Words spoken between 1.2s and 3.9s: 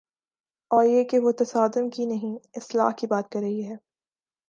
وہ تصادم کی نہیں، اصلاح کی بات کررہی ہے۔